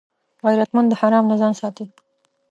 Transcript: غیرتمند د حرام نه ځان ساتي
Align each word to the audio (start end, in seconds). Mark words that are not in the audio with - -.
غیرتمند 0.45 0.87
د 0.89 0.93
حرام 1.01 1.25
نه 1.31 1.35
ځان 1.41 1.53
ساتي 1.61 1.85